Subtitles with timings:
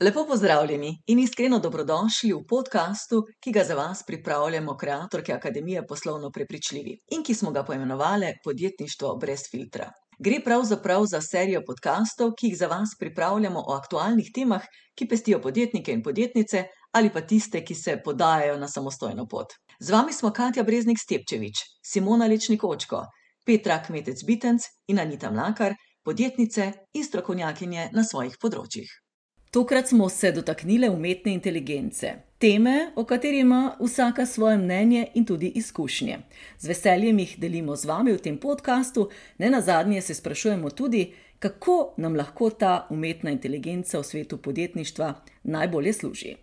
[0.00, 6.30] Lepo pozdravljeni in iskreno dobrodošli v podkastu, ki ga za vas pripravljamo ustvarjalke Akademije Poslovno
[6.30, 9.90] Prepričljivi in ki smo ga poimenovali Podjetništvo brez filtra.
[10.18, 14.62] Gre pravzaprav za serijo podkastov, ki jih za vas pripravljamo o aktualnih temah,
[14.94, 19.46] ki pestijo podjetnike in podjetnice ali pa tiste, ki se podajajo na samostojno pot.
[19.80, 23.02] Z vami smo Katja Breznik Stepčevič, Simona Lečnik Očko,
[23.44, 29.07] Petra Kmetec Bitenc in Anita Mlakar, podjetnice in strokovnjakinje na svojih področjih.
[29.50, 35.52] Tokrat smo se dotaknili umetne inteligence, teme, o kateri ima vsaka svoje mnenje in tudi
[35.54, 36.18] izkušnje.
[36.58, 41.94] Z veseljem jih delimo z vami v tem podkastu, ne nazadnje se sprašujemo tudi, kako
[41.96, 46.36] nam lahko ta umetna inteligenca v svetu podjetništva najbolje služi.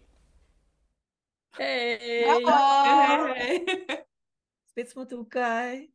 [1.57, 2.25] Hej, hej.
[4.71, 5.87] Spet smo tukaj.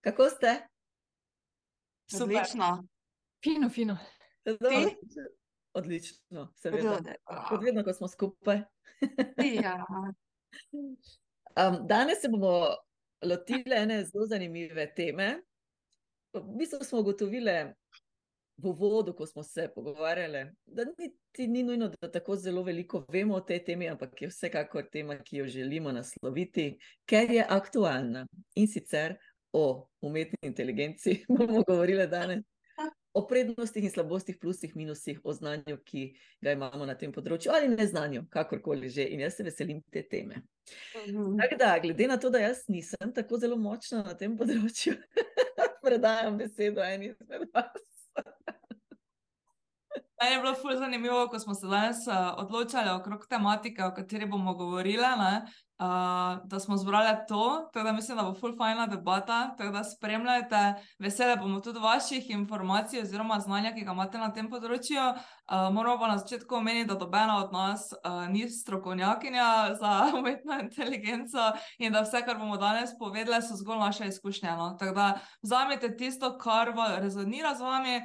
[0.00, 0.56] Kako ste?
[2.22, 2.88] Odlično.
[3.44, 3.98] Fino, fino.
[4.44, 4.90] Dobro.
[5.74, 6.98] Odlično, seveda.
[7.48, 8.60] Kot vedno, ko smo skupaj.
[9.64, 9.86] ja.
[10.72, 12.66] um, danes se bomo
[13.24, 15.40] lotili ene zelo zanimive teme.
[16.32, 17.72] V bistvu smo ugotovili
[18.56, 23.34] v uvodu, ko smo se pogovarjali, da niti ni nujno, da tako zelo veliko vemo
[23.34, 28.26] o tej temi, ampak je vsekakor tema, ki jo želimo nasloviti, ker je aktualna.
[28.54, 29.16] In sicer
[29.52, 32.44] o umetni inteligenci bomo govorili danes
[33.14, 36.04] o prednostih in slabostih, plusih, minusih, o znanju, ki
[36.40, 39.06] ga imamo na tem področju, ali ne znanju, kakorkoli že.
[39.12, 40.42] In jaz se veselim te teme.
[40.96, 41.36] Mhm.
[41.42, 44.96] Tako da, glede na to, da jaz nisem tako zelo močna na tem področju,
[45.84, 47.91] predajam besedo eni izmed vas.
[50.22, 54.26] Meni je bilo zelo zanimivo, ko smo se danes uh, odločali okrog tematike, o kateri
[54.26, 55.86] bomo govorili, uh,
[56.44, 57.70] da smo zbrali to.
[57.74, 60.74] Da mislim, da bo full fajna debata, tako da spremljajte.
[60.98, 65.02] Vesele bomo tudi vaših informacij oziroma znanja, ki ga imate na tem področju.
[65.02, 70.60] Uh, moramo pa na začetku omeniti, da dobena od nas uh, ni strokovnjakinja za umetno
[70.60, 74.50] inteligenco in da vse, kar bomo danes povedali, so zgolj naše izkušnje.
[74.50, 74.76] No?
[74.78, 76.70] Tako da vzamete tisto, kar
[77.02, 78.00] rezonira z vami.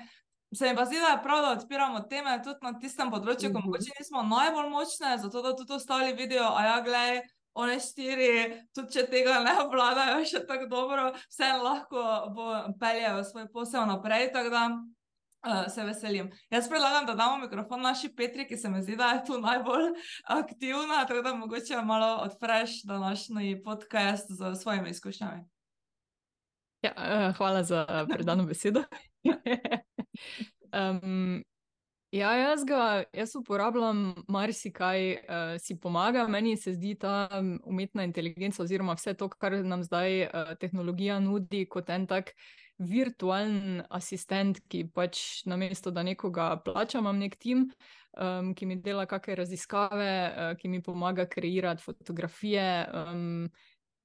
[0.56, 3.60] Se mi pa zdi, da je prav, da odpiramo teme tudi na tistem področju, ko
[3.60, 3.68] mhm.
[3.68, 7.22] mogoče nismo najbolj močne, zato da tudi ostali vidijo, a ja, gledaj,
[7.58, 8.30] one štiri,
[8.76, 12.04] tudi če tega ne obvladajo še tako dobro, vse lahko
[12.80, 14.30] peljejo svoj posel naprej.
[14.36, 16.30] Tako da uh, se veselim.
[16.54, 19.90] Jaz predlagam, da damo mikrofon naši Petri, ki se mi zdi, da je tu najbolj
[20.38, 25.46] aktivna, tako da mogoče malo odpreš današnji podcast z svojimi izkušnjami.
[26.86, 28.84] Ja, uh, hvala za predano besedo.
[30.80, 31.44] Um,
[32.12, 36.28] ja, jaz ga jaz uporabljam, marsikaj uh, si pomaga.
[36.28, 37.28] Meni se zdi ta
[37.66, 42.34] umetna inteligenca, oziroma vse to, kar nam zdaj uh, tehnologija nudi, kot en tak
[42.78, 47.72] virtualen asistent, ki pač na mesto, da nekoga plačam, imam nek tim.
[48.18, 53.46] Um, ki mi dela kakšne raziskave, uh, ki mi pomaga kreirati fotografije, um,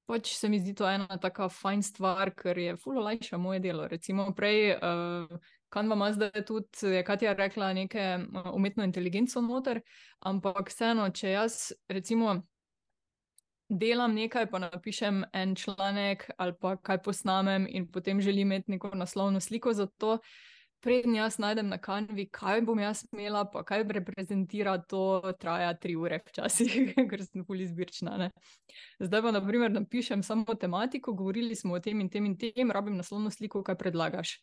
[0.05, 3.87] Pač se mi zdi to ena tako fajn stvar, ker je fulo lajša moje delo.
[3.87, 5.37] Recimo prej, uh,
[5.71, 9.81] kan vam zdaj tudi, je Katja rekla, neke uh, umetno inteligenco noter,
[10.19, 12.41] ampak vseeno, če jaz recimo
[13.69, 18.91] delam nekaj, pa napišem en članek ali pa kaj posnamem in potem želim imeti neko
[18.93, 20.52] naslovno sliko za to, uh,
[20.83, 25.95] Preden jaz najdem na kanvi, kaj bom jaz imela, pa kaj reprezentira, to traja tri
[25.95, 26.73] ure, včasih,
[27.11, 28.27] ker sem poli zbirčna.
[28.99, 32.71] Zdaj pa, na primer, napišem samo tematiko, govorili smo o tem in tem in tem,
[32.71, 34.35] rabim naslovno sliko, kaj predlagaš.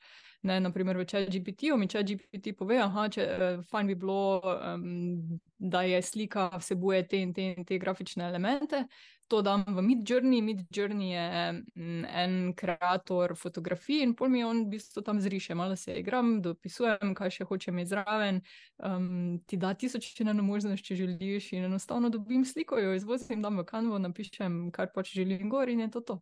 [0.48, 4.40] Ne, naprimer, v čat GPT, mi čat GPT pove, aha, če uh, fajn bi bilo,
[4.40, 8.86] um, da je slika vsebuje te in te in te grafične elemente,
[9.30, 10.42] to dam v Mid Journey.
[10.42, 15.54] Mid Journey je mm, en kreator fotografij in pol mi on v bistvu tam zriše,
[15.54, 18.42] malo se igram, dopisujem, kaj še hočem izraven.
[18.82, 23.62] Um, ti da tisoč ena možnost, če želiš, in enostavno dobim sliko, jo izvozim, dam
[23.62, 26.20] v kanvo, napišem, kar pač želim gor in je to to.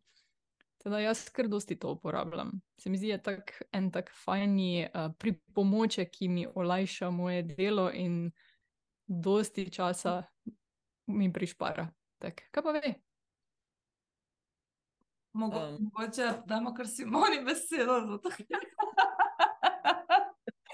[0.85, 2.61] Teda jaz kar dosti to uporabljam.
[2.79, 7.43] Se mi zdi, da je tak, en tak fajni uh, pripomoček, ki mi olajša moje
[7.57, 8.29] delo in
[9.09, 10.23] dosti časa
[11.09, 11.89] mi prišpara.
[12.19, 12.95] Tak, kaj pa ve?
[15.33, 18.31] Mogo, um, mogoče da imamo kar si moni besedo za to.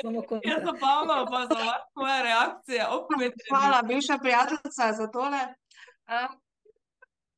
[0.04, 1.64] Jaz sem pa pa za
[1.94, 2.86] tvoje reakcije.
[3.50, 5.38] Hvala, bivša prijateljica, za tole.
[6.08, 6.40] Um,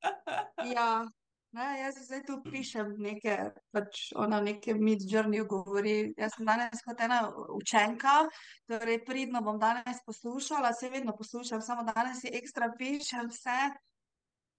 [0.77, 1.09] ja,
[1.53, 6.15] ne, jaz zdaj tu pišem nekaj, pač ona v nekem mid-journeyju govori.
[6.19, 7.21] Jaz sem danes kot ena
[7.55, 8.27] učenka,
[8.67, 13.59] torej pridno bom danes poslušala, se vedno poslušam, samo danes si ekstra pišem vse.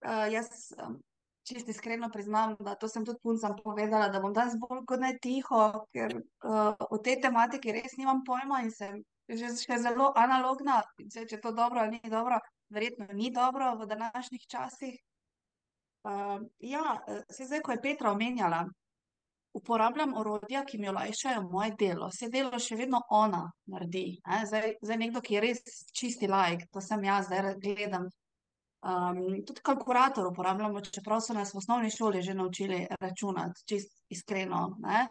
[0.07, 0.95] Uh, jaz um,
[1.43, 5.13] čisto iskreno priznam, da to sem tudi puncem povedala, da bom danes bolj kot ne
[5.21, 8.91] tiho, ker uh, o tej tematiki res nimam pojma in se
[9.27, 10.79] že, še zelo analogna,
[11.11, 12.39] če, če to dobro ali ni dobro,
[12.71, 14.95] verjetno ni dobro v današnjih časih.
[16.07, 16.99] Uh, ja,
[17.29, 18.63] se zdaj, ko je Petra omenjala,
[19.59, 22.07] uporabljam orodja, ki mi olajšajo moje delo.
[22.13, 24.05] Vse delo še vedno ona naredi.
[24.27, 24.45] Ne?
[24.47, 25.61] Zdaj, zdaj nekdo, ki je res
[25.91, 28.07] čisti lajk, to sem jaz, zdaj gledam.
[28.87, 34.77] Um, tudi kalkulator uporabljamo, čeprav so nas v osnovni šoli že naučili računati, čist iskreno.
[34.79, 35.07] Ne?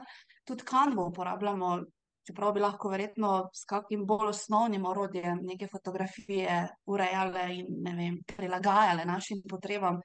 [0.48, 1.82] Tudi kanvo uporabljamo,
[2.26, 8.18] čeprav bi lahko verjetno s kakim bolj osnovnim orodjem neke fotografije urejale in ne vem,
[8.36, 10.00] prilagajale našim potrebam.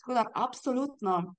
[0.00, 1.34] Tako da, absolutno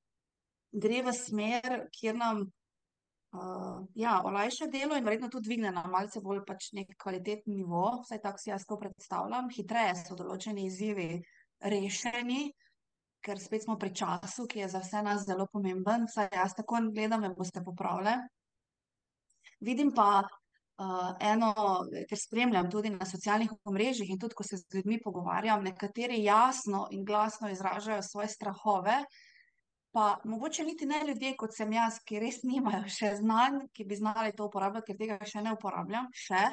[0.72, 6.26] gre v smer, kjer nam uh, ja, olajša delo in verjetno tudi dvigne na malce
[6.26, 9.54] bolj pač nek kvaliteten nivo, vsaj tako si jaz to predstavljam.
[9.54, 11.22] Hitreje so določeni izzivi
[11.60, 12.52] rešeni,
[13.22, 16.08] ker spet smo pri času, ki je za vse nas zelo pomemben.
[16.08, 18.16] Vsaj jaz tako gledam, da boste popravili.
[19.60, 21.54] Vidim pa uh, eno,
[22.10, 26.88] ker spremljam tudi na socialnih omrežjih in tudi, ko se z ljudmi pogovarjam, nekateri jasno
[26.92, 29.02] in glasno izražajo svoje strahove,
[29.92, 33.98] pa mogoče niti ne ljudje, kot sem jaz, ki res nimajo še znanj, ki bi
[33.98, 36.12] znali to uporabljati, ker tega še ne uporabljam.
[36.14, 36.44] Še.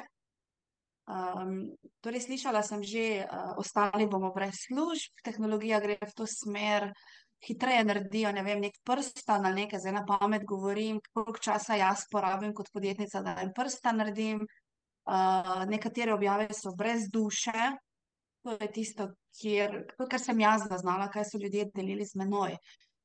[1.05, 1.69] Um,
[2.01, 6.89] torej, slišala sem že, uh, ostali bomo brez služb, tehnologija gre v to smer,
[7.45, 12.07] hitreje naredijo, ne vem, nek prstan ali nekaj, zdaj na pamet govorim, koliko časa jaz
[12.09, 14.41] porabim kot podjetnica, da en prstan naredim.
[15.05, 17.75] Uh, nekatere objave so brez duše,
[18.41, 19.05] to je tisto,
[19.37, 22.57] kjer, kar sem jaz zaznala, kaj so ljudje delili z menoj.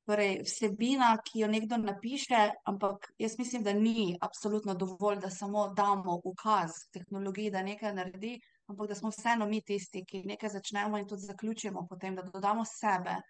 [0.09, 5.69] Torej, vsebina, ki jo nekdo napiše, ampak jaz mislim, da ni absolutno dovolj, da samo
[5.77, 10.99] damo ukaz tehnologiji, da nekaj naredi, ampak da smo vseeno mi tisti, ki nekaj začnemo
[10.99, 13.21] in tudi zaključimo, potem da dodamo sebe.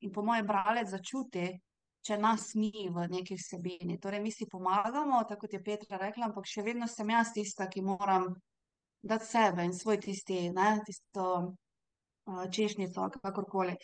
[0.00, 1.50] In po mojem, bralec začuti,
[2.02, 3.98] če nas ni v neki vsebini.
[4.02, 7.68] Torej, mi si pomagamo, tako kot je Petra rekla, ampak še vedno sem jaz tista,
[7.70, 8.32] ki moram
[9.02, 13.76] dati sebe in svoj tisti, ne, tisto uh, češnjico, kakorkoli.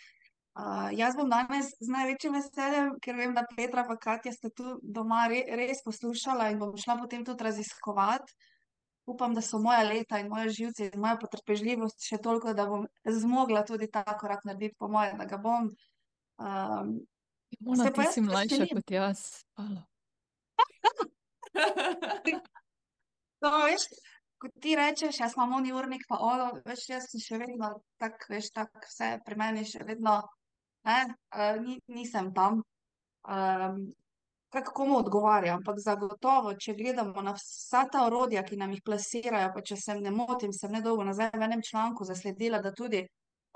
[0.58, 4.72] Uh, jaz bom danes z največjim veseljem, ker vem, da Petra in Katja sta tu
[4.82, 8.34] doma re, res poslušala in bom šla potem tudi raziskovati.
[9.06, 12.88] Upam, da so moja leta in moje živce in moja potrpežljivost še toliko, da bom
[13.06, 15.68] zmogla tudi ta korak narediti, po moje, da ga bom.
[16.42, 16.90] Um,
[17.64, 19.22] Mona, ti si mlajša kot jaz.
[23.38, 23.86] to, veš,
[24.42, 27.70] kot ti rečeš, jaz imam oni urnik, pa olo, veš, jaz sem še vedno
[28.02, 30.18] tak, veš, tak, vse pri meni še vedno
[31.64, 32.62] ni, nisem tam.
[33.28, 33.80] Um,
[34.48, 39.50] Kako mu odgovarja, ampak zagotovo, če gledamo na vsa ta orodja, ki nam jih plasirajo,
[39.52, 43.02] pa če se ne motim, sem nedolgo nazaj v enem članku zasledila, da tudi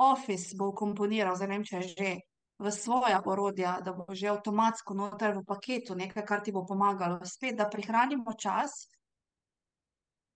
[0.05, 2.13] Office bo komponiral, ne če je že
[2.61, 7.25] v svoja orodja, da bo že avtomatsko noter v paketu nekaj, kar ti bo pomagalo,
[7.25, 8.77] spet, da prihranimo čas.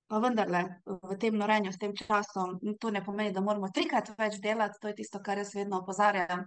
[0.09, 4.41] Pa vendarle, v tem norenju, s tem časom, to ne pomeni, da moramo trikrat več
[4.41, 6.47] delati, to je tisto, kar jaz vedno opozarjam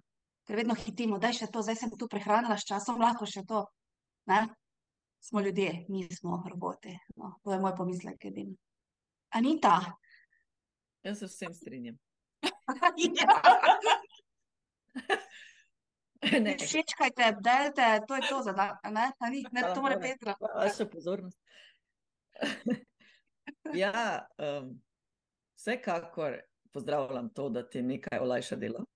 [0.50, 3.46] ker vedno hitimo, da je še to, zdaj sem tu prehranila s časom, lahko še
[3.46, 3.70] to.
[4.32, 4.48] Ne?
[5.22, 6.90] Smo ljudje, nismo roboti.
[7.22, 8.58] No, to je moj pomislek, edini.
[9.38, 9.76] Anita.
[11.06, 12.02] Jaz se vsem strinjam.
[16.66, 19.14] Všečkajte, delite, to je to za dan, ne?
[19.54, 20.34] Ne, to mora Petra.
[20.42, 21.38] Vaša pozornost.
[23.86, 24.82] ja, um,
[25.62, 26.42] vsekakor
[26.74, 28.90] pozdravljam to, da ti nekaj olajša delo.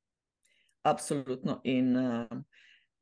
[0.84, 1.62] Absolutno.
[1.64, 2.28] In uh,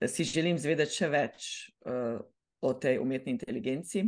[0.07, 1.47] si želim zvedeti še več
[1.89, 2.19] uh,
[2.61, 4.05] o tej umetni inteligenci.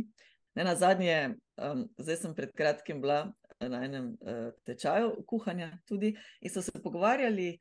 [0.54, 3.24] Ne na zadnje, um, zdaj sem pred kratkim bila
[3.58, 7.54] na enem uh, tečaju kuhanja tudi in so se pogovarjali,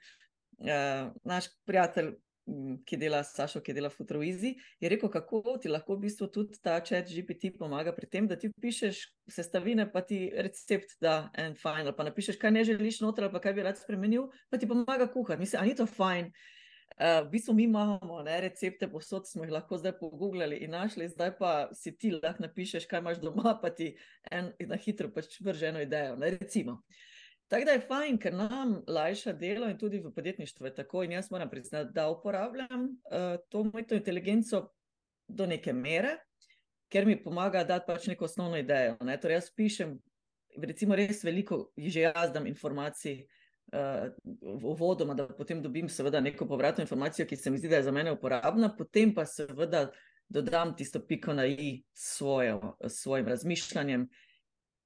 [0.61, 2.13] uh, naš prijatelj
[2.85, 6.27] ki dela s Sašo, ki dela v Futuroizi, je rekel, kako ti lahko v bistvu
[6.27, 11.29] tudi ta čat GPT pomaga pri tem, da ti pišeš sestavine, pa ti recept da
[11.39, 14.27] en fajn, ali pa napišeš, kaj ne želiš noter, ali pa kaj bi rad spremenil,
[14.51, 15.39] pa ti pomaga kuhati.
[15.39, 16.33] Mislim, ali ni to fajn?
[16.93, 21.07] Uh, v bistvu mi imamo ne, recepte, posod smo jih lahko zdaj pogooglali in našli,
[21.09, 23.95] zdaj pa si ti lahko napišeš, kaj imaš doma, pa ti
[24.29, 26.19] en, na hitro pač vrže eno idejo.
[26.19, 26.83] Ne, recimo.
[26.83, 27.12] Uh,
[27.47, 31.03] Tako da je fajn, ker nam lajša delo in tudi v podjetništvu je tako.
[31.03, 34.69] In jaz moram priznati, da uporabljam uh, to umetno inteligenco
[35.27, 36.17] do neke mere,
[36.89, 38.97] ker mi pomaga dati pač neko osnovno idejo.
[39.01, 39.17] Ne?
[39.19, 39.97] Torej, jaz pišem,
[40.57, 43.25] recimo, res veliko, že jaz dam informacij.
[43.73, 44.11] Uh,
[44.69, 47.91] uvodoma, da potem dobim, seveda, neko povratno informacijo, ki se mi zdi, da je za
[47.91, 49.87] mene uporabna, potem pa seveda
[50.29, 52.19] dodam tisto piko na i s
[52.87, 54.05] svojim razmišljanjem,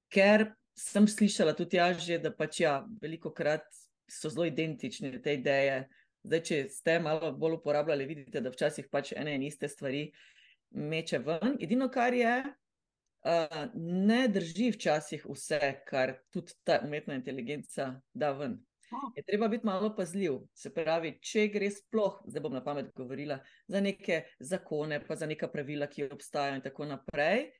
[0.08, 0.46] ker
[0.78, 3.66] sem slišala tudi jaz, že, da pač ja, veliko krat
[4.08, 5.82] so zelo identične te ideje.
[6.26, 10.08] Zdaj, če ste malo bolj uporabljali, vidite, da včasih pač ene in iste stvari
[10.74, 11.56] meče ven.
[11.62, 18.58] Edino, kar je, uh, ne drži včasih vse, kar tudi ta umetna inteligenca da ven.
[19.16, 20.38] Je treba biti malo pazljiv.
[20.56, 23.36] Se pravi, če gre sploh, zdaj bom na pamet govorila,
[23.68, 27.50] za neke zakone, pa za neka pravila, ki obstajajo in tako naprej,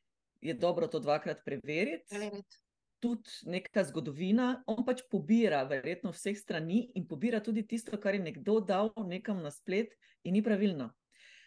[0.41, 2.09] je dobro to dvakrat preveriti.
[2.15, 2.63] Preveriti.
[2.99, 8.25] Tudi neka zgodovina, on pač pobira, verjetno, vseh strani in pobira tudi tisto, kar je
[8.25, 9.95] nekdo dal nekam na splet
[10.27, 10.91] in ni pravilno.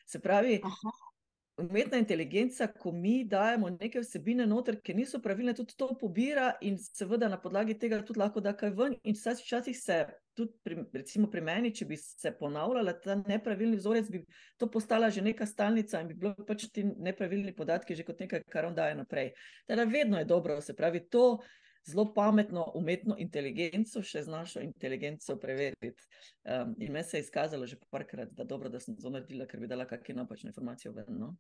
[0.08, 0.92] Se pravi, Aha.
[1.60, 6.80] umetna inteligenca, ko mi dajemo neke vsebine noter, ki niso pravilne, tudi to pobira in
[6.80, 8.96] seveda na podlagi tega tudi lahko da kaj ven.
[9.04, 14.10] In včasih se tudi, pri, recimo pri meni, če bi se ponavljala ta nepravilni vzorec,
[14.12, 14.24] bi
[14.58, 18.44] to postala že neka stalnica in bi bilo pač ti nepravilni podatki že kot nekaj,
[18.50, 19.34] kar on daje naprej.
[19.68, 21.40] Teda vedno je dobro, se pravi, to
[21.88, 26.06] zelo pametno umetno inteligenco, še z našo inteligenco preveriti.
[26.46, 29.60] Um, in meni se je izkazalo že parkrat, da dobro, da sem to naredila, ker
[29.60, 31.10] bi dala kakšne napačne informacije ven.
[31.18, 31.32] No?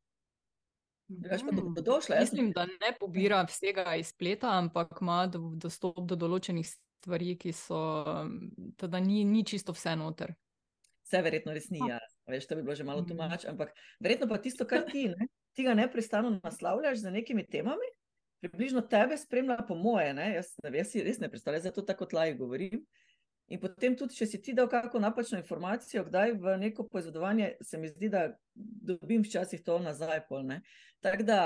[1.12, 2.15] Drugače pa dobrodošla.
[2.15, 6.65] jaz sem- Mislim, da ne pobira vsega iz spleta, ampak ima do, dostop do določenih
[7.01, 7.81] stvari, ki so,
[8.77, 10.36] teda ni, ni čisto vse noter.
[11.10, 11.98] Vse verjetno res ni, ja.
[12.29, 13.10] veš, to bi bilo že malo Mm.
[13.10, 15.27] tumač, ampak verjetno pa tisto, kar ti, ne,
[15.58, 17.89] ti ga neprestano naslavljaš z nekimi temami,
[18.39, 22.05] približno tebe spremlja po moje, ne, jaz, ne, jaz si res ne predstavljam, zato tako
[22.05, 22.86] tlaj govorim.
[23.51, 27.77] In potem tudi, če si ti dal kakšno napačno informacijo, kdaj v neko poizvedovanje, se
[27.77, 30.22] mi zdi, da dobim včasih to nazaj.
[30.29, 30.62] pol, ne.
[31.03, 31.41] Tako da,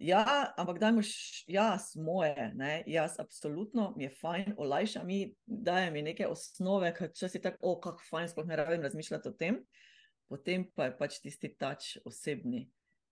[0.00, 0.24] ja,
[0.56, 1.02] ampak dajmo
[1.46, 7.12] jaz moje, ne, jaz absolutno mi je fajn, olajša mi, daje mi neke osnove, ker
[7.12, 9.60] če si tako, o, kako fajn, sploh ne rabim razmišljati o tem,
[10.32, 12.64] potem pa je pač tisti tač osebni.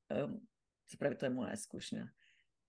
[0.08, 0.40] Um,
[0.88, 2.08] se pravi, to je moja izkušnja.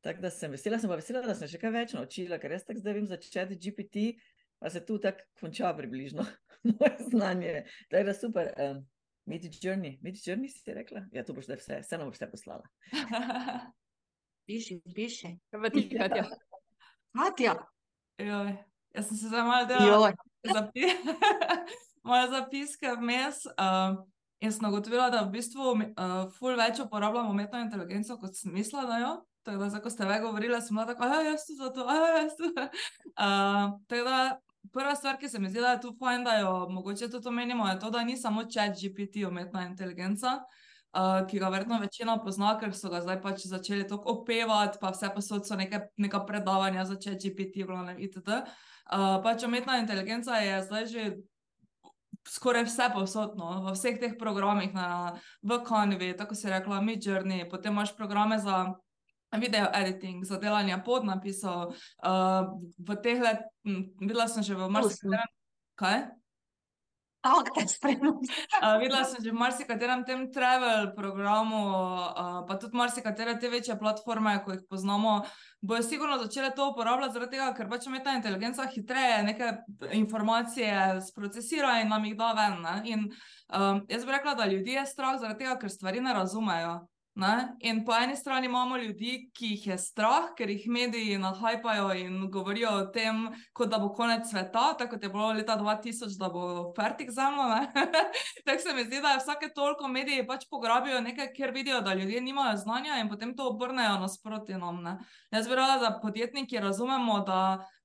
[0.03, 2.67] Tako da sem vesela, sem pa vesela, da sem še kaj več naučila, ker jaz
[2.67, 4.19] tako zdaj vem za chat GPT,
[4.59, 6.27] pa se tu tako konča približno
[6.75, 7.59] moje znanje.
[7.87, 8.55] Tako da super.
[8.59, 8.87] Um,
[9.29, 11.03] Mid journey, mid journey si rekla?
[11.13, 12.65] Ja, to boš zdaj vse, vseeno boš vse poslala.
[14.49, 15.29] Piši, piši.
[15.51, 16.07] Kaj pa ti, Ja.
[16.07, 16.23] Katja?
[17.13, 17.51] Katja.
[18.17, 18.55] Joj,
[18.95, 20.13] jaz sem se zdaj malo delala
[20.53, 20.87] zapi
[22.07, 23.43] moje zapiske vmes.
[23.45, 23.99] Uh,
[24.41, 28.87] in sem ugotovila, da v bistvu uh, ful več uporabljam umetno inteligenco, kot sem mislila,
[28.89, 29.11] da jo.
[29.45, 31.85] Tako da, zdaj, ko ste ve govorili, sem bila tako, ja, jaz tu za to,
[31.85, 32.49] ja, jaz tu.
[33.19, 34.23] Uh, tako da,
[34.73, 37.67] prva stvar, ki se mi zdi, da je tu fajn, da jo mogoče tudi omenimo,
[37.69, 40.39] je to, da ni samo chat GPT umetna inteligenca.
[40.39, 40.68] Uh,
[41.29, 45.11] ki ga verjetno večina pozna, ker so ga zdaj pač začeli tako opevati, pa vse
[45.13, 48.41] posod so neke, neka predavanja za chat GPT, vlone, itd.
[48.89, 51.03] Uh, pač umetna inteligenca je zdaj že
[52.29, 55.13] skoraj vse posodno, v vseh teh programih, na,
[55.45, 58.73] v Canvi, tako si rekla, Midjourney, potem imaš programe za
[59.37, 62.49] video editing, za delanje podnapisov, uh,
[62.81, 63.45] v teh let,
[64.01, 65.29] videla sem že v marsikaterem,
[65.77, 66.09] kaj?
[67.75, 68.15] Spremljam.
[68.15, 73.75] Uh, videla sem že v marsikaterem tem travel programu, uh, pa tudi marsikatere te večje
[73.79, 75.19] platforme, ko jih poznamo,
[75.61, 79.51] bojo sigurno začele to uporabljati, zaradi tega, ker pač umetna inteligenca hitreje neke
[79.91, 82.61] informacije sprocesira in nam jih da ven.
[82.63, 82.75] Ne?
[82.85, 86.79] In um, jaz bi rekla, da ljudi je strah zaradi tega, ker stvari ne razumejo.
[87.19, 87.55] Ne?
[87.59, 92.29] In po eni strani imamo ljudi, ki jih je strah, ker jih mediji nahajpajo in
[92.31, 93.25] govorijo o tem,
[93.67, 96.43] da bo konec sveta, tako kot je bilo leta 2000, da bo
[96.75, 97.49] fertik zemljo.
[98.45, 102.21] tako se mi zdi, da vsake toliko mediji pač pograbijo nekaj, ker vidijo, da ljudje
[102.21, 104.83] nimajo znanja in potem to obrnejo nasproti nam.
[104.83, 104.97] Ne?
[105.31, 107.41] Jaz bi rada, da podjetniki razumemo, da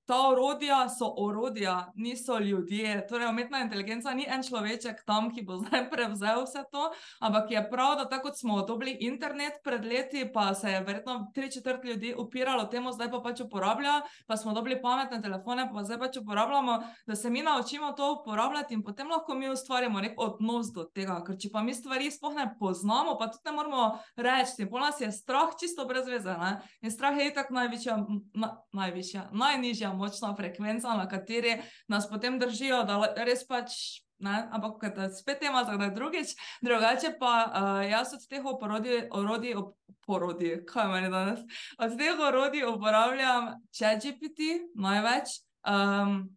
[0.07, 3.07] ta orodja so orodja, niso ljudje.
[3.09, 7.65] Torej, umetna inteligenca ni en človeček tam, ki bo zdaj prevzel vse to, ampak je
[7.71, 11.85] prav, da tako kot smo dobili internet pred leti, pa se je verjetno tri četrt
[11.85, 16.17] ljudi upiralo temu, zdaj pa pač uporablja, pa smo dobili pametne telefone, pa zdaj pač
[16.17, 20.85] uporabljamo, da se mi naučimo to uporabljati in potem lahko mi ustvarjamo nek odnos do
[20.85, 21.21] tega.
[21.27, 25.01] Ker če pa mi stvari sploh ne poznamo, pa tudi ne moramo reči, pol nas
[25.01, 26.37] je strah čisto brez veze.
[26.41, 26.57] Ne?
[26.83, 27.99] In strah je itak največja,
[28.35, 31.59] na, najvišja, najnižja močna frekvenca, na kateri
[31.89, 33.77] nas potem držijo, da res pač.
[34.25, 34.49] Ne?
[34.55, 36.37] Ampak, da je spet tema za kdaj drugič.
[36.63, 39.57] Drugače pa uh, jaz od teh orodij, orodij,
[40.07, 41.43] orodij, kaj meni danes,
[41.79, 45.43] od teh orodij uporabljam ChatGPT največ.
[45.67, 46.31] Um,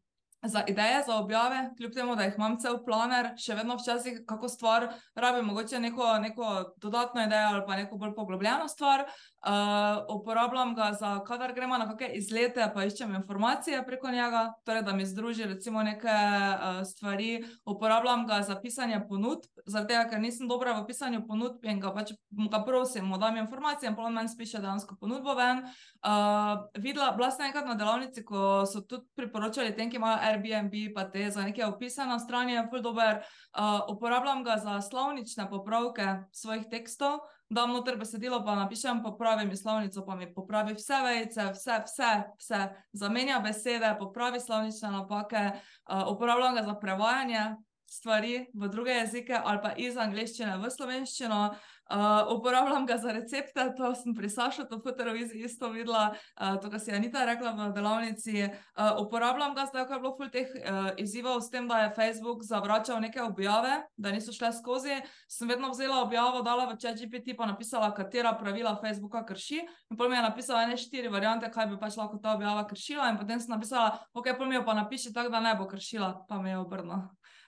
[0.47, 4.47] Za ideje, za objave, kljub temu, da jih imam cel planer, še vedno včasih kako
[4.47, 4.85] stvar
[5.15, 9.07] rabim, mogoče neko, neko dodatno idejo ali pa neko bolj poglobljeno stvar.
[9.45, 14.81] Uh, uporabljam ga za, kadar gremo na kakšne izlete, pa iščem informacije preko njega, torej
[14.81, 17.43] da mi združi recimo neke uh, stvari.
[17.65, 21.93] Uporabljam ga za pisanje ponudb, zaradi tega, ker nisem dobra v pisanju ponudb in ga
[21.93, 22.15] pač
[22.49, 25.63] ga prosim, mu dam informacije in on meni spiše dejansko ponudbo ven.
[26.01, 30.75] Uh, videla, bila sem enkrat na delavnici, ko so tudi priporočali tem, ki imajo Airbnb,
[30.95, 33.21] pa te za neke opise na strani, je ful dober.
[33.53, 37.21] Uh, uporabljam ga za slovnične popravke svojih tekstov.
[37.49, 42.61] Dam noter besedilo, pa napišem, popravi mislovnico, pa mi popravi vse vejce, vse, vse, vse,
[42.93, 47.45] zamenja besede, popravi slovnične napake, uh, uporabljam ga za prevajanje
[47.87, 51.41] stvari v druge jezike ali pa iz angleščine v slovenščino.
[51.87, 56.57] Uh, uporabljam ga za recepte, to sem pri Sašu, to po televiziji isto videla, uh,
[56.61, 58.43] to, kar si Anita rekla v delavnici.
[58.43, 61.93] Uh, uporabljam ga zdaj, ko je bilo ful teh uh, izzivov s tem, da je
[61.95, 64.99] Facebook zavračal neke objave, da niso šle skozi.
[65.31, 69.63] Sem vedno vzela objavo, dala v ChatGPT, pa napisala, katera pravila Facebooka krši.
[69.91, 73.13] In potem je napisala ene štiri variante, kaj bi pač lahko ta objava kršila.
[73.13, 76.41] In potem sem napisala, ok, potem jo pa napiši tako, da ne bo kršila, pa
[76.41, 77.07] mi je obrnila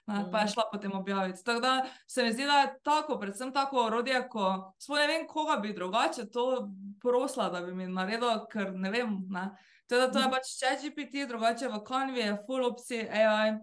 [0.09, 1.43] ne, pa je šla potem objaviti.
[1.43, 5.27] Tako da se mi zdi, da je tako, predvsem tako orodje, ko sploh ne vem,
[5.27, 6.69] koga bi drugače to
[7.01, 9.17] prosila, da bi mi naredil, ker ne vem.
[9.29, 9.49] Ne.
[9.87, 10.33] Teda to je mhm.
[10.33, 13.59] pač ChatGPT, drugače v Canvi je full opsi AI.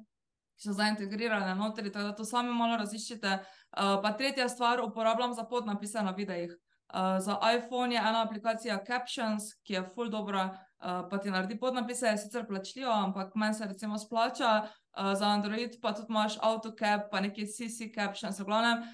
[0.56, 3.32] So zaintegrirane notri, tako da to sami malo raziščite.
[3.76, 6.54] Uh, pa tretja stvar, uporabljam za podnapise na videih.
[6.94, 10.46] Uh, za iPhone je ena aplikacija Captions, ki je full dobra,
[10.80, 14.68] uh, pa ti naredi podnapise, je sicer plačljivo, ampak meni se recimo splača.
[14.96, 18.40] Uh, za Android pa tudi imaš AutoCap, pa neki CC Captions.
[18.40, 18.84] Glavnem,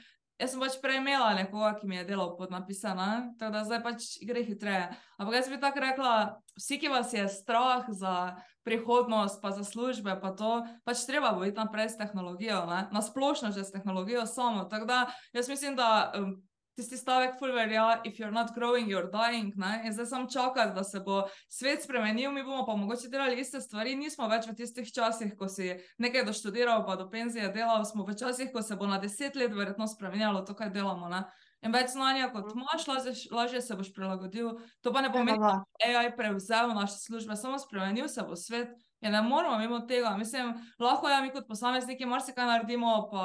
[0.42, 2.94] jaz sem pač prej imela nekoga, ki mi je delal podnapise,
[3.38, 4.88] tako da zdaj pač gre hitreje.
[5.18, 6.14] Ampak jaz bi tako rekla,
[6.58, 8.34] vsi, ki vas je strah za
[8.66, 12.86] prihodnost, pa za službe, pa to, pač treba bo iti naprej s tehnologijo, ne?
[12.90, 14.64] na splošno že s tehnologijo samo.
[14.70, 16.12] Tako da jaz mislim, da.
[16.18, 16.42] Um,
[16.76, 19.52] tisti stavek, full verja, if you're not growing, you're dying.
[19.56, 19.82] Ne?
[19.84, 23.60] In zdaj sem čakal, da se bo svet spremenil, mi bomo pa mogoče delali iste
[23.60, 23.94] stvari.
[23.96, 28.16] Nismo več v tistih časih, ko si nekaj doštudiral, pa do penzije delal, smo v
[28.18, 31.10] časih, ko se bo na deset let verjetno spremenjalo to, kaj delamo.
[31.12, 31.24] Ne?
[31.62, 32.64] In več znanja, kot mhm.
[32.64, 34.56] imaš, lažje, lažje se boš prilagodil.
[34.82, 38.72] To pa ne pomeni, da bo AI prevzel naše službe, samo spremenil se bo svet.
[39.02, 40.16] Ja, ne moramo mimo tega.
[40.16, 43.24] Mislim, lahko ja, mi kot posamezniki marsikaj naredimo, pa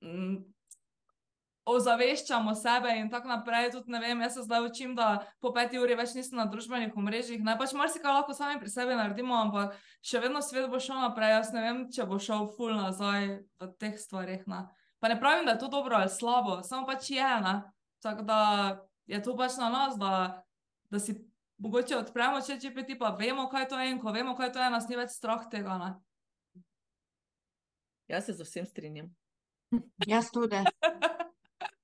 [0.00, 0.53] mm,
[1.64, 3.70] ozaveščamo sebe in tako naprej.
[3.72, 6.96] Tudi, ne vem, jaz se zdaj učim, da po peti uri več nisem na družbenih
[6.96, 7.42] omrežjih.
[7.44, 11.36] Ne pač marsikaj lahko sami pri sebi naredimo, ampak še vedno svet bo šel naprej.
[11.38, 13.28] Jaz ne vem, če bo šel ful nazaj
[13.60, 14.44] v teh stvarih.
[14.50, 14.64] Ne.
[15.00, 17.62] Pa ne pravim, da je to dobro ali slabo, samo pač je ena.
[18.04, 18.40] Tako da
[19.08, 20.44] je to pač na nas, da,
[20.92, 21.16] da si
[21.64, 24.60] mogoče odpremo, če če peti pa vemo, kaj to je in ko vemo, kaj to
[24.60, 25.80] je, nas ni več strah tega.
[25.80, 25.92] Ne.
[28.12, 29.08] Jaz se z vsem strinjam.
[30.06, 30.60] Jaz tudi.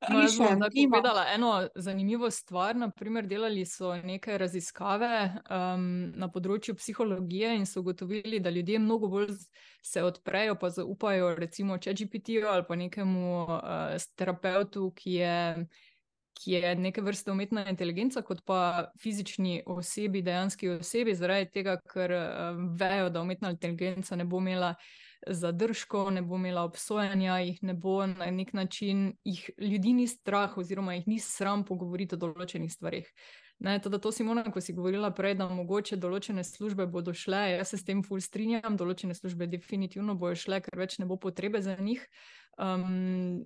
[0.09, 2.77] No, jaz bom povedala eno zanimivo stvar.
[2.77, 5.11] Naprimer, delali so neke raziskave
[5.51, 5.85] um,
[6.17, 9.35] na področju psihologije in so ugotovili, da ljudje mnogo bolj
[9.85, 15.39] se odprejo, pa zaupajo, recimo, če GPT-ju ali pa nekemu uh, terapeutu, ki je.
[16.41, 22.15] Ki je neke vrste umetna inteligenca, kot pa fizični osebi, dejanski osebi, zaradi tega, ker
[22.17, 27.63] uh, vejo, da umetna inteligenca ne bo imela uh, zadržkov, ne bo imela obsojanja, jih
[27.63, 32.19] ne bo na nek način, jih ljudi ni strah, oziroma jih ni sram pogovoriti o
[32.19, 33.09] določenih stvarih.
[33.61, 37.43] Ne, to, to si moram, ko si govorila prej, da mogoče določene službe bodo šle.
[37.59, 41.19] Jaz se s tem ful strinjam, določene službe definitivno bodo šle, ker več ne bo
[41.21, 42.01] potrebe za njih.
[42.57, 43.45] Um,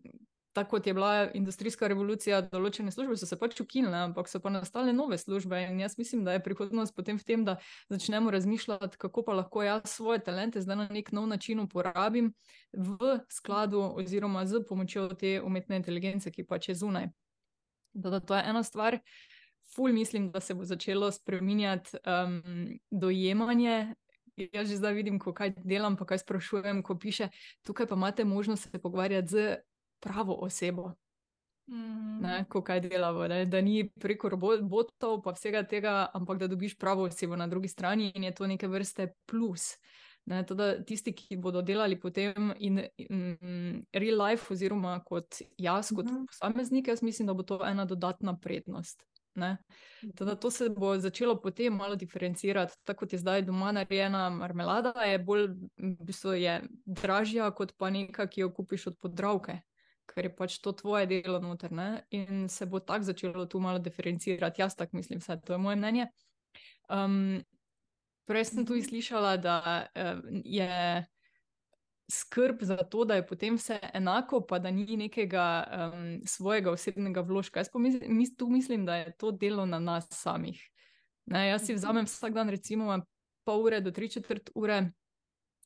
[0.54, 4.52] tako kot je bila industrijska revolucija, določene službe so se pač ukinile, ampak so pa
[4.54, 5.58] nastale nove službe.
[5.66, 7.56] In jaz mislim, da je prihodnost potem v tem, da
[7.90, 12.30] začnemo razmišljati, kako pa lahko jaz svoje talente zdaj na nek nov način uporabim
[12.70, 17.10] v skladu oziroma z pomočjo te umetne inteligence, ki pač je zunaj.
[17.94, 19.00] Da, da to je ena stvar.
[19.74, 23.94] Ful mislim, da se bo začelo spreminjati um, dojemanje.
[24.36, 27.28] Jaz že zdaj vidim, ko kaj delam, pa kaj sprašujem, ko piše,
[27.62, 29.56] tukaj pa imate možnost se pogovarjati z
[30.00, 30.92] pravo osebo.
[31.66, 32.20] Mm.
[32.20, 33.44] Ne, ko kaj delamo, ne?
[33.46, 38.12] da ni preko robotov, pa vsega tega, ampak da dobiš pravo osebo na drugi strani
[38.14, 39.74] in je to neke vrste plus.
[40.26, 46.08] Ne, teda, tisti, ki bodo delali potem in, in real life, oziroma kot jaz, kot
[46.08, 46.26] mm.
[46.28, 49.04] posameznik, jaz mislim, da bo to ena dodatna prednost.
[50.14, 52.76] Teda, to se bo začelo potem malo diferencirati.
[52.84, 57.90] Tako kot je zdaj doma narejena marmelada, je bolj v bistvu, je dražja kot pa
[57.90, 59.60] nekaj, ki jo kupiš od podravke
[60.06, 61.72] ker je pač to tvoje delo noter.
[61.72, 62.04] Ne?
[62.10, 64.62] In se bo tako začelo tu malo diferencirati.
[64.62, 66.06] Jaz tako mislim, vse to je moje mnenje.
[66.88, 67.42] Um,
[68.28, 71.04] prej sem tudi slišala, da uh, je
[72.10, 77.20] skrb za to, da je potem vse enako, pa da ni nekega um, svojega osebnega
[77.20, 77.60] vložka.
[77.60, 80.60] Jaz pomislim, mis, tu mislim, da je to delo na nas samih.
[81.26, 82.98] Ne, jaz si vzamem vsak dan, recimo,
[83.44, 84.90] pol ure do tri četrt ure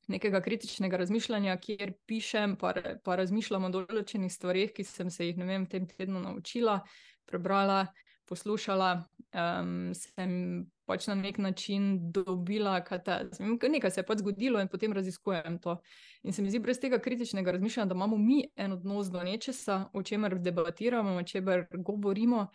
[0.08, 2.72] nekega kritičnega razmišljanja, kjer pišem, pa,
[3.04, 6.80] pa razmišljam o določenih stvarih, ki sem se jih v tem tednu naučila,
[7.28, 7.86] prebrala,
[8.28, 9.04] poslušala.
[9.36, 13.40] um, sem pač na nek način dobila kataz.
[13.40, 15.76] Nekaj se je pač zgodilo in potem raziskujem to.
[16.22, 19.84] In se mi zdi, brez tega kritičnega razmišljanja, da imamo mi en odnos do nečesa,
[19.92, 22.46] o čemer debatiramo, o čemer govorimo,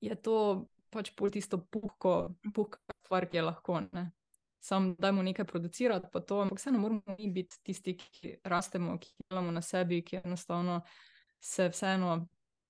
[0.00, 3.80] je to pač pol tisto puhko, puhko stvar, ki je lahko.
[3.92, 4.10] Ne?
[4.66, 9.12] Sam dajmo nekaj producirati, pa to, ampak vse ne moramo biti tisti, ki rastemo, ki
[9.28, 10.80] delamo na sebi, ki enostavno
[11.38, 12.16] se vseeno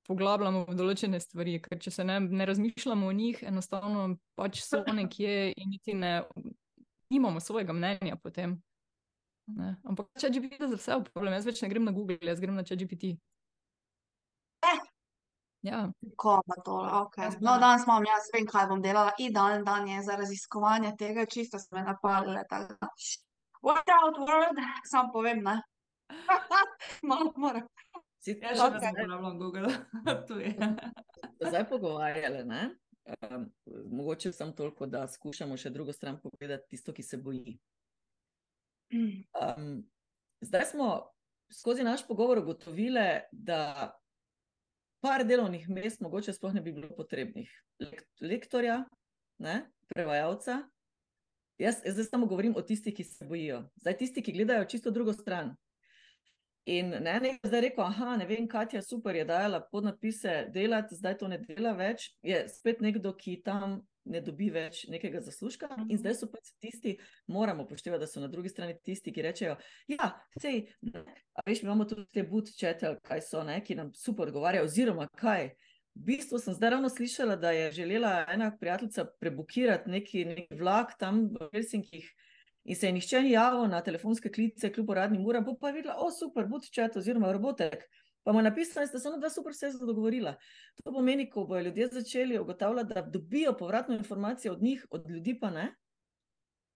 [0.07, 4.83] poglabljamo v določene stvari, ker če se ne, ne razmišljamo o njih, enostavno pač so
[4.93, 6.19] nekje in niti ne
[7.17, 8.59] imamo svojega mnenja potem.
[9.57, 9.77] Ne.
[9.87, 12.67] Ampak če vidiš za vse, problem, jaz več ne grem na Google, jaz grem na
[12.67, 13.17] ChatGPT.
[15.67, 15.71] Eh.
[15.71, 15.93] Ja.
[16.47, 17.31] Pa to, okay.
[17.41, 19.13] No, danes imam jaz, vem, kaj bom delala.
[19.19, 22.45] Idealen dan je za raziskovanje tega, čisto se me napalile.
[23.63, 25.63] Watch out, world, sam povem, ne.
[27.11, 27.67] Malo moram.
[28.27, 28.93] Ja, še okay.
[28.97, 29.75] ne uporabljam Google.
[31.41, 32.71] Zdaj pogovarjali, ne?
[33.31, 33.51] Um,
[33.91, 37.59] mogoče sem toliko, da skušamo še drugo stran pogledati, tisto, ki se boji.
[38.95, 39.85] Um,
[40.43, 40.89] zdaj smo
[41.55, 43.95] skozi naš pogovor ugotovili, da
[45.07, 47.51] par delovnih mest mogoče sploh ne bi bilo potrebnih.
[48.21, 48.81] Lektorja,
[49.39, 49.61] ne?
[49.95, 50.65] prevajalca.
[51.59, 53.63] Jaz, jaz zdaj samo govorim o tistih, ki se bojijo.
[53.81, 55.55] Zdaj tisti, ki gledajo čisto drugo stran.
[56.67, 61.19] In ne, ne, zdaj rekel, aha, ne vem, Katja, super je dajala podnapise delati, zdaj
[61.23, 65.69] to ne dela več, je spet nekdo, ki tam ne dobi več nekega zaslužka.
[65.79, 66.01] In Mhm.
[66.03, 69.57] zdaj so pač tisti, moramo upoštevati, da so na drugi strani tisti, ki rečejo,
[69.89, 70.67] ja, sej,
[71.47, 75.51] veš, mi imamo tudi te budčete, kaj so, ne, ki nam super odgovarjajo, oziroma kaj.
[75.97, 80.99] V bistvu sem zdaj ravno slišala, da je želela ena prijateljica prebukirati neki, neki vlak
[80.99, 82.11] tam v Helsinkih,
[82.67, 85.75] In se je nihče ni javil na telefonske klice, kljub uradnim uram, pa, pa je
[85.75, 87.85] videla, o super, bud čet oziroma robotek.
[88.27, 90.33] Pa mu je napisala, da sta ona dva super se dogovorila.
[90.83, 95.39] To pomeni, ko bodo ljudje začeli ugotavljati, da dobijo povratno informacijo od njih, od ljudi
[95.41, 95.69] pa ne,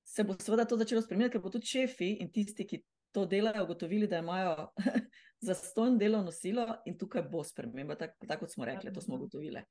[0.07, 3.65] se bo seveda to začelo spremenjati, ker bo tudi šefi in tisti, ki to delajo,
[3.65, 4.69] ugotovili, da imajo
[5.49, 9.65] zastonj delovno silo in tukaj bo sprememba, tako tak, kot smo rekli, to smo ugotovili.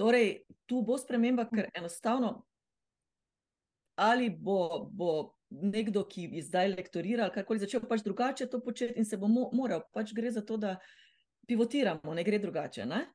[0.00, 2.38] Torej, tu bo sprememba, ker enostavno
[4.00, 9.04] ali bo, bo nekdo, ki je zdaj lektoriral, karkoli začel pač drugače to početi in
[9.04, 10.78] se bo mo moral, pač gre za to, da
[11.46, 12.86] pivotiramo, ne gre drugače.
[12.86, 13.06] Ne?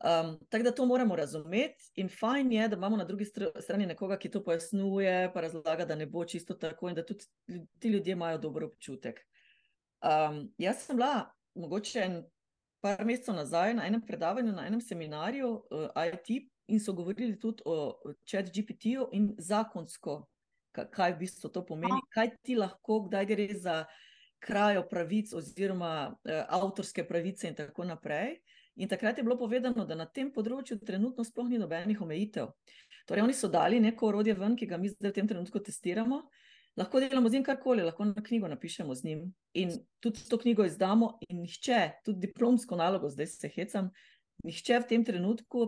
[0.00, 3.86] Um, tako da to moramo razumeti, in fajn je, da imamo na drugi str strani
[3.86, 7.24] nekoga, ki to pojasnjuje, pa razlaga, da ne bo čisto tako, in da tudi
[7.78, 9.20] ti ljudje imajo dober občutek.
[10.00, 12.22] Um, jaz sem bila mogoče en
[12.80, 17.62] par mesecev nazaj na enem predavanju, na enem seminarju uh, IT, in so govorili tudi
[17.66, 20.22] o ChatGPT-ju in zakonsko,
[20.72, 23.84] kaj v bistvu to pomeni, kaj ti lahko, kdaj gre za
[24.40, 28.38] krajo pravic oziroma uh, avtorske pravice in tako naprej.
[28.80, 32.52] In takrat je bilo povedano, da na tem področju trenutno sploh ni nobenih omejitev.
[33.08, 36.22] Torej, oni so dali neko orodje ven, ki ga mi zdaj v tem trenutku testiramo.
[36.78, 39.24] Lahko delamo z njim karkoli, lahko na knjigo napišemo z njim
[39.58, 43.90] in tudi to knjigo izdamo, in nihče, tudi diplomsko nalogo, zdaj se hecam,
[44.46, 45.66] nihče v tem trenutku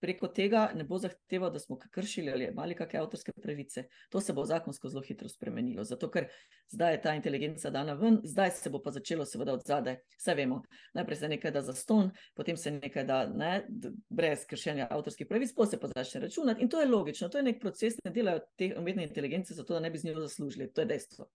[0.00, 3.84] preko tega ne bo zahteval, da smo kršili ali imeli kakšne avtorske pravice.
[4.10, 6.28] To se bo zakonsko zelo hitro spremenilo, zato ker
[6.70, 9.98] zdaj je ta inteligenca dana ven, zdaj se bo pa začelo seveda od zadaj.
[10.18, 10.62] Vse vemo,
[10.94, 13.66] najprej se nekaj da za ston, potem se nekaj da ne,
[14.08, 17.48] brez kršenja avtorskih pravic, potem se pa začne računati in to je logično, to je
[17.50, 20.80] nek proces, ne delajo te umetne inteligence zato, da ne bi z njo zaslužili, to
[20.80, 21.28] je dejstvo.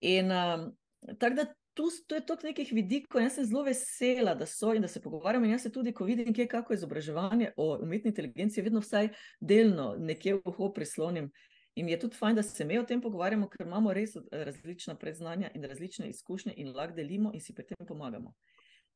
[0.00, 0.70] In um,
[1.18, 4.82] tako da tu, tu je toliko nekih vidikov, jaz sem zelo vesela, da so in
[4.82, 5.46] da se pogovarjamo.
[5.46, 9.08] Jaz se tudi, ko vidim, kje je kako izobraževanje o umetni inteligenci, vedno vsaj
[9.40, 11.30] delno nekje v uho prislonim.
[11.78, 15.50] In je tudi fajn, da se mi o tem pogovarjamo, ker imamo res različna predznanja
[15.54, 18.34] in različne izkušnje in lahko delimo in si pri tem pomagamo.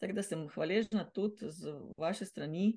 [0.02, 2.74] Tako da sem hvaležna tudi z vaše strani.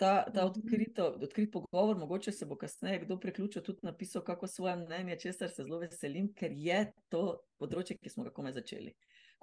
[0.00, 4.76] Ta, ta odkrito, odkrit pogovor, mogoče se bo kasneje kdo priključil, tudi napisal kako svoje
[4.76, 7.24] mnenje, česar se zelo veselim, ker je to
[7.60, 8.94] področje, ki smo ga komaj začeli.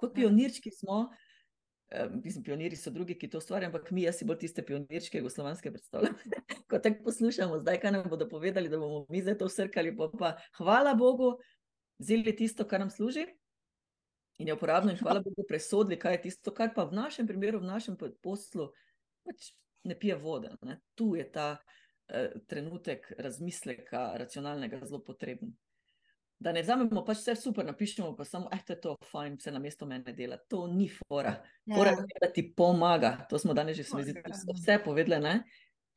[0.02, 1.04] Kot pionirčki smo,
[2.24, 5.70] mislim, pioniri so drugi, ki to ustvarjajo, ampak mi, jaz si bolj tiste pionirčke, jugoslovanske
[5.72, 6.18] predstavljam.
[6.70, 10.10] Ko tako poslušamo, zdaj kaj nam bodo povedali, da bomo mi zdaj to vsrkali, pa,
[10.18, 11.36] pa hvala Bogu,
[12.02, 13.28] vzeli tisto, kar nam služi.
[14.38, 17.62] In je uporabno, in hvala Bogu, presodili, kaj je tisto, kar pa v našem primeru,
[17.62, 18.72] v našem poslu,
[19.22, 19.52] pač
[19.84, 20.50] ne pije vode.
[20.62, 20.80] Ne?
[20.94, 21.56] Tu je ta
[22.08, 25.54] eh, trenutek razmisleka, racionalnega, zelo potreben.
[26.38, 29.52] Da ne vzamemo pač vse super, napišemo pa samo, eh, to je to, fajn, vse
[29.54, 30.38] na mesto mene dela.
[30.48, 31.34] To ni fora.
[31.74, 33.16] Fora je, da ti pomaga.
[33.30, 34.14] To smo danes že zdi,
[34.54, 35.42] vse povedali, ne?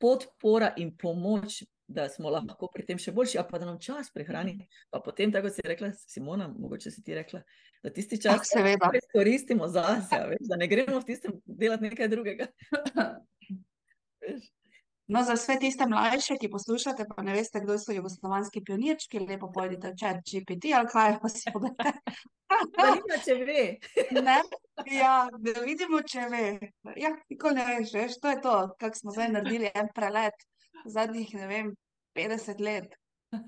[0.02, 4.10] Podpora in pomoč, da smo lahko pri tem še boljši, a pa da nam čas
[4.14, 4.56] prehrani.
[4.90, 7.42] Pa potem, tako si rekla, Simona, mogoče si ti rekla,
[7.82, 8.50] da tisti čas
[8.98, 12.48] izkoristimo zase, veš, da ne gremo v tistem delati nekaj drugega.
[15.12, 19.50] No, za vse tiste mlajše, ki poslušate, pa ne veste, kdo so jugoslovanski pionirčki, lepo
[19.52, 22.14] pojdite v chat GPT ali kaj, pa si povedate.
[22.78, 23.64] Zanima, če ve.
[24.28, 24.38] Ne?
[24.88, 26.46] Ja, da vidimo, če ve.
[26.96, 30.46] Ja, nikoli ne veš, veš, to je to, kak smo zdaj naredili en prelet
[30.86, 31.74] zadnjih, ne vem,
[32.16, 32.96] 50 let.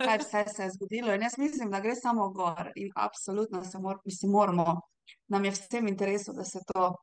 [0.01, 3.79] Kaj vse se je zgodilo in jaz mislim, da gre samo gor in absolutno se
[3.79, 4.81] mor, mislim, moramo,
[5.29, 6.95] nam je vsem interesu, da se to,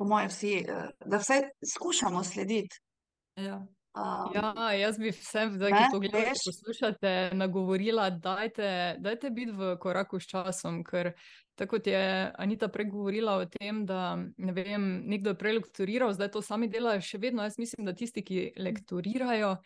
[0.00, 1.42] po moje vsi, eh, da vse
[1.74, 2.76] skušamo slediti.
[3.36, 3.56] Ja.
[3.56, 9.74] Um, Ja, jaz bi vsem, zdaj, ki to gledate, poslušate, nagovorila, dajte, dajte biti v
[9.82, 11.12] koraku s časom, ker
[11.58, 16.30] tako kot je Anita pregovorila o tem, da ne vem, nekdo je prej lektoriral, zdaj
[16.32, 17.44] to sami delajo še vedno.
[17.44, 19.56] Jaz mislim, da tisti, ki lektorirajo,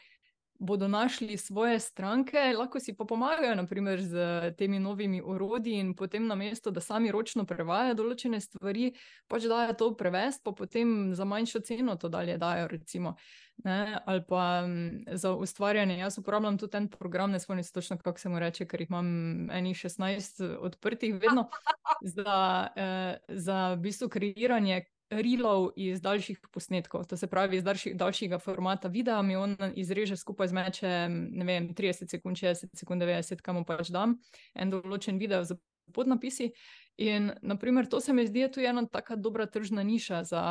[0.58, 4.16] bodo našli svoje stranke, lahko si pa pomagajo, naprimer, z
[4.58, 8.92] temi novimi orodji in potem na mesto, da sami ročno prevajajo določene stvari,
[9.28, 13.16] pač dajo to prevest, pa potem za manjšo ceno to dalje dajo, recimo.
[13.64, 15.98] Ne, ali pa m, za ustvarjanje.
[15.98, 18.90] Jaz uporabljam tudi en program, ne spomnim se točno, kako se mu reče, ker jih
[18.90, 21.48] imam enih 16 odprtih, vedno
[22.16, 24.84] za, eh, za v bistvu kreiranje
[25.22, 27.04] reelov iz daljših posnetkov.
[27.10, 32.10] To se pravi, iz daljšega formata videa mi on izreže skupaj zmeče, ne vem, 30
[32.10, 34.18] sekund, 60 sekund, 90, kam pač dam
[34.54, 35.58] en določen video z
[35.94, 36.50] podnapisi.
[36.96, 40.42] In, naprimer, to se mi zdi je tudi ena tako dobra tržna niša za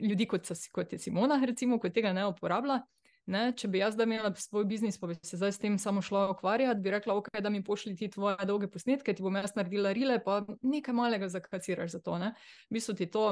[0.00, 2.82] ljudi, kot, so, kot je Simona, recimo, ki tega ne uporablja.
[3.30, 6.30] Ne, če bi jaz imela svoj biznis, pa bi se zdaj s tem samo šla
[6.32, 9.92] ukvarjati, bi rekla, ok, da mi pošlji ti tvoje dolge posnetke, ti bom jaz naredila
[9.94, 12.18] rile, pa nekaj malega zakaciraš za to.
[12.18, 12.32] Ne.
[12.70, 13.28] V bistvu ti to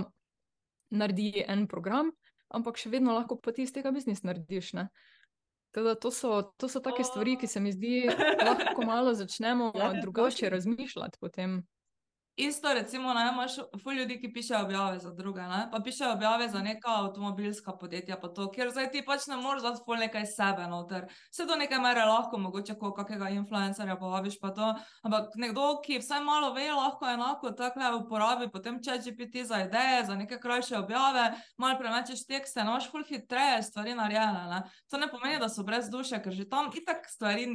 [0.90, 2.12] naredi en program,
[2.55, 4.72] ampak še vedno lahko pa ti iz tega biznis narediš.
[4.79, 4.88] Ne.
[5.74, 8.09] Tako da to so, to so take stvari, ki se mi zdi,
[8.48, 11.61] lahko malo začnemo Ja, drugače razmišljati potem.
[12.38, 15.64] Isto, recimo, ne, imaš ful ljudi, ki pišejo objave za druge, ne?
[15.72, 19.64] pa pišejo objave za neka avtomobilska podjetja, pa to, ker zdaj ti pač ne moreš
[19.66, 21.09] dati ful nekaj sebe noter.
[21.33, 24.70] Vse do neke mere lahko, mogoče ko kakega influencerja povabiš, pa to,
[25.03, 30.14] ampak nekdo, ki vsaj malo ve, lahko enako takle uporabi potem ChatGPT za ideje, za
[30.14, 34.62] neke krajše objave, malo premečeš tekste, no, ful hitreje stvari narejene, ne?
[34.87, 37.51] To ne pomeni, da so brez duše, ker že tam itak stvari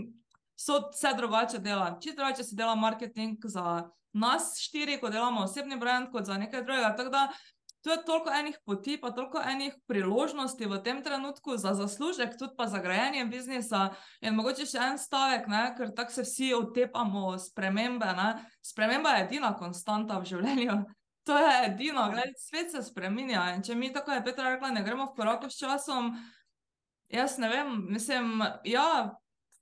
[0.59, 1.93] so vse drugače dela.
[2.03, 6.63] Čisto drugače se dela marketing za nas štiri, ko delamo osebni brand, kot za nekaj
[6.63, 6.95] drugega.
[6.97, 7.27] Tako da
[7.83, 12.55] tu je toliko enih poti, pa toliko enih priložnosti v tem trenutku za zaslužek, tudi
[12.57, 13.89] pa za grajenje biznisa.
[14.21, 18.13] In mogoče še en stavek, ne, ker tako se vsi otepamo spremembe.
[18.15, 18.29] Ne.
[18.63, 20.83] Sprememba je edina konstanta v življenju.
[21.23, 24.81] To je edino, gledaj, svet se spreminja in če mi, tako je Petra rekla, ne
[24.83, 26.09] gremo v koraku s časom,
[27.07, 29.13] jaz ne vem, mislim, ja,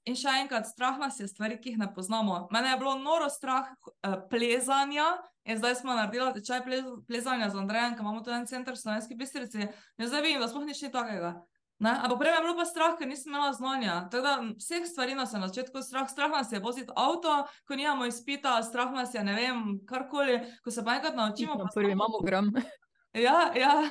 [0.06, 2.48] in še enkrat, strah nas je stvari, ki jih ne poznamo.
[2.52, 5.08] Mene je bilo noro strah eh, plezanja
[5.46, 8.82] in zdaj smo naredili tečaj plez, plezanja z Andrejem, ker imamo tu en center v
[8.82, 11.40] Slovenski Bistrici in zdaj vidim, da sploh nič ni takega.
[11.82, 11.96] Ne?
[11.98, 13.96] Ampak prej je bilo pa strah, ker nisem imela znanja.
[14.14, 16.06] Tako da vseh stvari nas je na začetku strah.
[16.06, 20.70] Strah nas je voziti avto, ko nimamo izpita, strah nas je, ne vem, karkoli, ko
[20.72, 21.58] se pa enkrat naučimo.
[21.58, 22.54] Na pa prvi mamogram.
[23.14, 23.82] Ja, ja.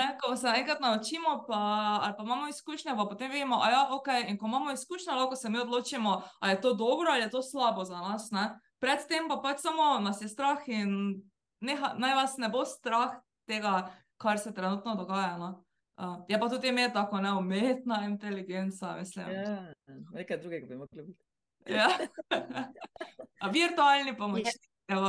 [0.00, 1.58] Ne, ko se enkrat naučimo, pa,
[2.02, 4.30] ali pa imamo izkušnje, pa potem vemo, da ja, okay.
[4.30, 7.42] in ko imamo izkušnje, lahko se mi odločimo, ali je to dobro ali je to
[7.42, 8.30] slabo za nas.
[8.30, 8.60] Ne.
[8.78, 11.22] Predtem pa pač samo nas je strah in
[11.60, 15.36] neha, naj vas ne bo strah tega, kar se trenutno dogaja.
[15.38, 15.64] No.
[15.96, 19.30] Uh, je pa tudi ime tako, ne umetna inteligenca, mislim.
[19.30, 19.72] Ja,
[20.12, 21.24] nekaj drugega bi moglo biti.
[21.66, 21.88] Ja.
[23.42, 24.70] A virtualni pomočnik.
[24.88, 25.08] evo.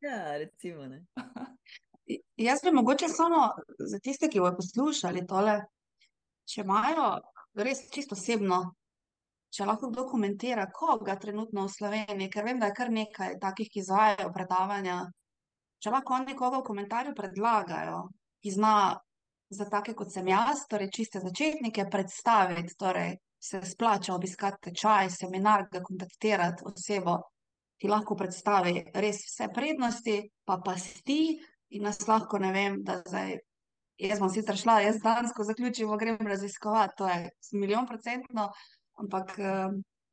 [0.00, 0.82] Ja, recimo.
[2.36, 5.58] Jaz bi mogoče samo za tiste, ki bodo poslušali tole,
[6.48, 7.08] če imajo
[7.58, 8.60] res čisto osebno,
[9.52, 13.68] če lahko kdo komentira, koga trenutno v Sloveniji, ker vem, da je kar nekaj takih,
[13.72, 15.02] ki izvajajo predavanja.
[15.78, 18.00] Če lahko oni koga v komentarju predlagajo,
[18.42, 18.74] ki zna
[19.50, 25.68] za take, kot sem jaz, torej čiste začetnike, predstaviti, torej se splača obiskati tečaj, seminar,
[25.72, 27.18] ga kontaktirati osebo,
[27.78, 31.38] ki lahko predstavi res vse prednosti, pa pasti
[31.70, 33.38] in nas lahko, ne vem, da zdaj.
[33.98, 38.44] Jaz bom sicer šla, jaz danes, ko zaključim, grem raziskovati, to je milijon procentno,
[39.02, 39.72] ampak eh,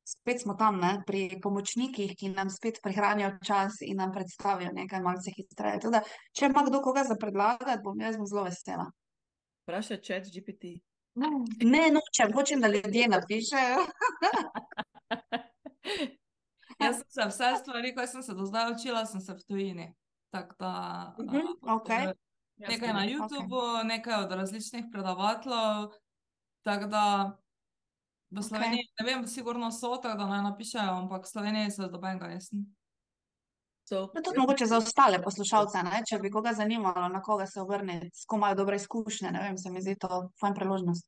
[0.10, 5.02] spet smo tam, ne, pri pomočnikih, ki nam spet prihranijo čas in nam predstavijo nekaj
[5.06, 5.80] malce hitreje.
[5.84, 6.02] Tako da,
[6.34, 8.90] če ima kdo koga za predlagati, bom jaz bom zelo vesela.
[9.66, 10.80] Vprašaj chat GPT.
[11.16, 13.86] Ne, nočem, hočem, da ljudje napišejo.
[16.80, 19.94] Jaz sem se vse stvari, ko sem se do zdaj učila, sem se v tujini.
[20.36, 21.42] Tako da.
[21.62, 22.06] A, okej.
[22.56, 23.88] Ja, Nekaj na YouTubu, okay.
[23.88, 25.90] nekaj od različnih predavateljev.
[26.64, 27.04] Tako da
[28.30, 28.44] v.
[28.44, 29.04] Sloveniji, okay.
[29.04, 32.66] ne vem, sigurno so, tako da naj napišejo, ampak v Sloveniji se dobenega nisem.
[33.90, 36.02] So, No, tudi mogoče za ostale poslušalce, ne?
[36.10, 39.58] če bi koga zanimalo, na koga se obrniti, s kom imajo dobre izkušnje, ne vem,
[39.58, 41.06] se mi zdi to fajn priložnost.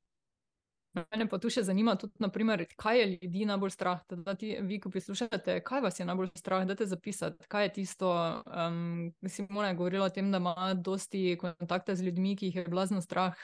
[1.11, 4.01] Mene pa tu še zanima, tudi, naprimer, kaj je ljudi najbolj strah.
[4.25, 7.73] Da ti, vi, ko poslušate, kaj vas je najbolj strah, da te zapisati, kaj je
[7.79, 8.09] tisto.
[8.45, 12.65] Um, Simona je govorila o tem, da ima dosti kontakta z ljudmi, ki jih je
[12.71, 13.37] blazno strah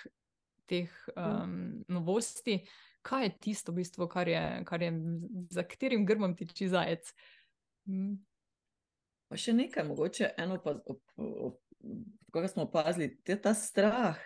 [0.71, 2.61] teh um, novosti.
[3.03, 4.93] Kaj je tisto, v bistvu, kar je, kar je,
[5.51, 7.11] za katerim grmom tiči zajec?
[7.91, 8.15] Mm.
[9.27, 10.77] Pa še nekaj, mogoče eno, pa,
[12.31, 14.19] kako smo opazili, te, ta strah.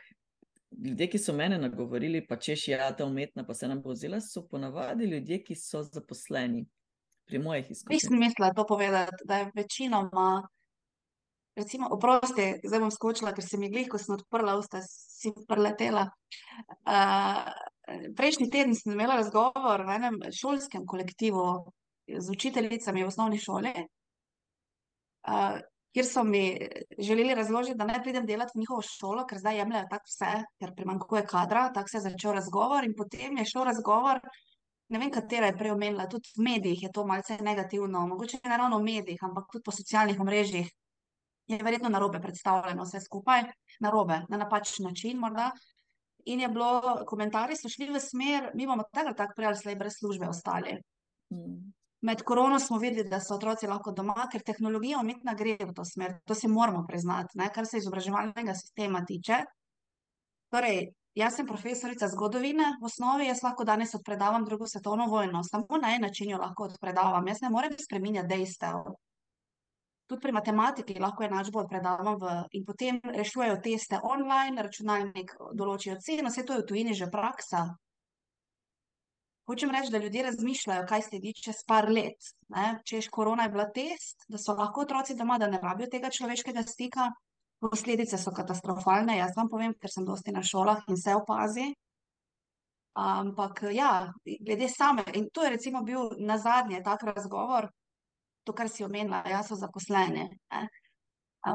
[0.71, 3.95] Ljudje, ki so mene nagovorili, pa češ je ja, ta umetna, pa se nam bo
[3.95, 6.65] vzela, so ponavadi ljudje, ki so zaposleni.
[7.27, 7.95] Pri mojih izkušnjah.
[7.95, 10.47] Nisem mislila to povedati, da je večinoma,
[11.55, 16.05] recimo, oprosti, zdaj bom skočila, ker se mi glih, ko sem odprla usta, si preletela.
[16.87, 17.49] Uh,
[18.15, 21.47] prejšnji teden sem imela razgovor v enem šolskem kolektivu
[22.07, 23.73] z učiteljicami v osnovni šoli,
[25.27, 25.59] uh,
[25.97, 26.57] kjer so mi
[26.99, 30.73] želeli razložiti, da ne pridem delati v njihovo šolo, ker zdaj jemljajo tako vse, ker
[30.75, 31.71] primanjkuje kadra.
[31.73, 34.19] Tako se je začel razgovor in potem je šel razgovor.
[34.93, 38.57] Ne vem, katera je prej omenila, tudi v medijih je to malce negativno, mogoče ne
[38.57, 40.69] ravno v medijih, ampak tudi po socialnih omrežjih
[41.47, 43.43] je verjetno narobe predstavljeno vse skupaj,
[43.79, 45.49] narobe, na napačen način morda.
[46.25, 49.61] In je bilo, komentarji so šli v smer, mi bomo tako ali tako prej ali
[49.63, 50.77] slej brez službe ostali.
[51.33, 51.73] Mm.
[52.01, 55.85] Med korono smo videli, da so otroci lahko doma, ker tehnologija umetna gre v to
[55.85, 56.19] smer.
[56.29, 57.49] To si moramo priznati, ne?
[57.53, 59.39] kar se izobraževalnega sistema tiče.
[60.53, 65.41] Torej, jaz sem profesorica zgodovine v osnovi, jaz lahko danes odpredavam drugo svetovno vojno.
[65.43, 67.27] Samo na en način jo lahko odpredavam.
[67.27, 68.85] Jaz ne morem spreminjati dejstev.
[70.07, 76.29] Tudi pri matematiki lahko enačbo odpredavam v, in potem rešujejo teste online, računalnik določijo ceno,
[76.29, 77.65] vse to je v tujini že praksa.
[79.47, 82.31] Hočem reči, da ljudje razmišljajo, kaj se di čez par let.
[82.51, 82.81] Ne?
[82.85, 86.63] Češ korona je bila test, da so lahko otroci doma, da ne rabijo tega človeškega
[86.67, 87.11] stika.
[87.63, 91.71] Posledice so katastrofalne, jaz vam povem, ker sem dosti na šolah in se opazi.
[92.97, 97.69] Ampak ja, glede same, in to je recimo bil na zadnje tak razgovor,
[98.43, 100.27] to, kar si omenila, jaz so zaposlene.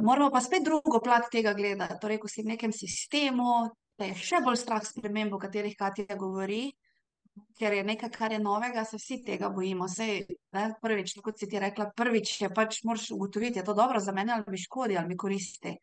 [0.00, 2.00] Moramo pa spet drugo plat tega gledati.
[2.00, 3.66] Torej, ko si v nekem sistemu,
[3.98, 6.70] da je še bolj strah sprememb, o katerih Katja govori,
[7.59, 9.88] ker je nekaj, kar je novega, se vsi tega bojimo.
[9.88, 14.01] Sej, ne, prvič, kot si ti rekla, prvič je pač moraš ugotoviti, je to dobro
[14.01, 15.77] za mene ali mi škodi ali mi koristi.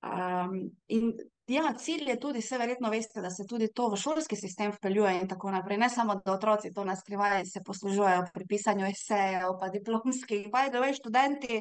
[0.00, 1.12] Um, in
[1.46, 5.18] ja, cilj je tudi, vse verjetno veste, da se tudi to v šolski sistem vpeljuje
[5.20, 5.78] in tako naprej.
[5.78, 10.68] Ne samo, da otroci to naskrivajo in se poslužujejo pri pisanju esejev, pa diplomskih, pa
[10.72, 11.60] da veš, študenti,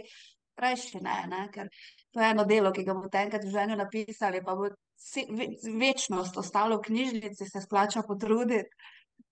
[0.59, 1.67] reši ne, ne, ker
[2.11, 4.71] to je eno delo, ki ga boste enkrat v življenju napisali, pa bo
[5.79, 8.67] večnost ostalo v knjižnici, se splača potruditi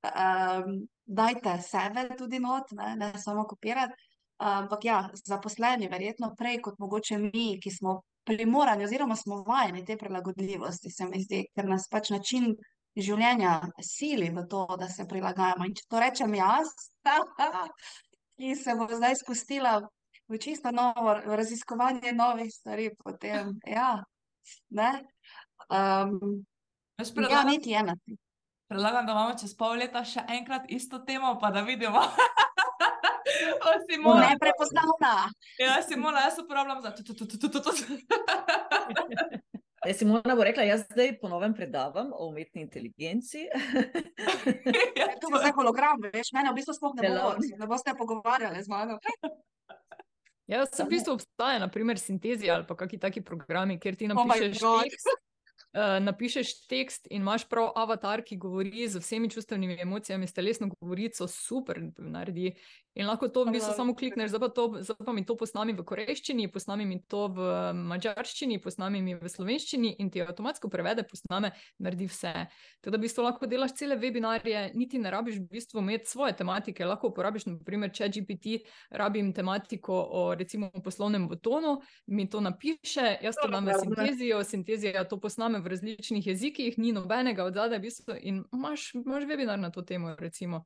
[0.08, 3.94] um, dajte sebe tudi not, ne, ne samo kopirati.
[4.38, 9.98] Ampak ja, zaposleni, verjetno prej kot mogoče mi, ki smo primorani, oziroma smo vajeni te
[9.98, 12.52] prilagodljivosti, se mi zdi, ker nas pač način
[12.98, 15.66] življenja sili v to, da se prilagajamo.
[15.66, 16.70] In če to rečem jaz,
[18.38, 19.80] ki se bo zdaj spustila
[20.28, 23.96] v čisto novo raziskovanje novih stvari, potem ja,
[24.70, 24.92] ne.
[25.72, 26.44] Um,
[27.30, 27.96] ja, niti ena.
[28.68, 32.02] Predlagam, da imamo čez pol leta še enkrat isto temo, pa da vidimo.
[33.90, 35.32] Simona, ne prepoznavna.
[35.60, 37.04] Ja, Simona, jaz uporabljam za to.
[39.86, 43.48] Ja, Simona bo rekla, jaz zdaj ponovem predavam o umetni inteligenci.
[45.00, 48.64] ja, to bo zdaj hologram, veš, mene v bistvu sploh ne bo, da boste pogovarjali
[48.64, 49.00] z mano.
[50.48, 54.84] Ja, v bistvu obstaja, naprimer, sintezija ali pa kakšni taki programi, kjer ti napišeš oh
[54.84, 55.17] tekst.
[55.78, 60.72] Uh, napišeš tekst in imaš prav avatar, ki govori z vsemi čustvenimi emocijami, s telesno
[60.80, 62.56] govorico, super naredi.
[62.98, 65.76] In lahko to v bistvu samo klikneš, zdaj pa, to, zdaj pa mi to posnami
[65.78, 71.06] v korejščini, posnami mi to v mačarščini, posnami mi v slovenščini in ti avtomatsko prevede,
[71.06, 72.32] posname, naredi vse.
[72.82, 76.34] Tako da v bistvu lahko delaš cele webinarje, niti ne rabiš v bistvu imeti svoje
[76.40, 76.88] tematike.
[76.90, 78.64] Lahko uporabiš, naprimer, če GPT,
[78.98, 81.76] rabim tematiko o recimo poslovnem botonu,
[82.10, 86.92] mi to napiše, jaz to dam v sintezijo, sintezija to posname v različnih jezikih, ni
[86.92, 90.16] nobenega od zadaj, v bistvu, in imaš, imaš webinar na to temo.
[90.20, 90.66] Recimo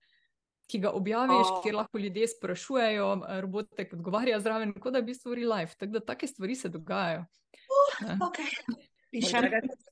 [0.71, 1.59] ki ga objaviš, oh.
[1.63, 3.07] kjer lahko ljudje sprašujejo,
[3.43, 5.75] robotek odgovarja zraven, kot da je v bistvu real life.
[5.79, 7.25] Tako da take stvari se dogajajo.
[8.05, 8.47] Uh, okay.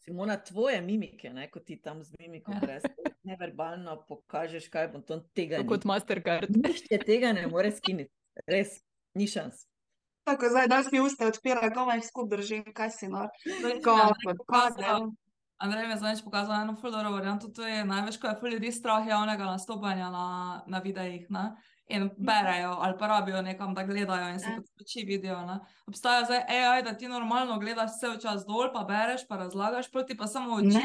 [0.05, 2.85] Simona, tvoje mimike, ne, kot ti tam z mimiko, res
[3.27, 5.59] neverbalno pokažeš, kaj bom to tega.
[5.67, 6.55] Kot Mastercard.
[6.55, 8.13] Nihče tega ne more skiniti,
[8.47, 8.77] res,
[9.19, 9.65] ni šans.
[10.29, 13.31] Tako zdaj, da si usta odpira, komaj skup držim, kaj si nor.
[13.63, 13.97] Tako,
[14.47, 14.77] kot
[15.59, 18.71] Andrej mi je zadnjič pokazal eno fulano varianto, to je največ, ko je ful ljudi
[18.71, 20.27] strah javnega nastopanja na,
[20.67, 21.25] na videih.
[21.29, 21.51] Ne?
[21.89, 22.25] In mhm.
[22.25, 25.41] berejo ali pa rabijo nekam, da gledajo in se poči video.
[25.45, 25.59] Ne?
[25.87, 30.17] Obstaja zdaj AI, da ti normalno gledaš vse čas dol, pa bereš, pa razlagaš, proti
[30.17, 30.79] pa samo oči.